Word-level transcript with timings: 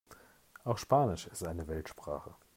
Auch 0.63 0.79
Spanisch 0.79 1.27
ist 1.27 1.45
eine 1.45 1.67
Weltsprache. 1.67 2.33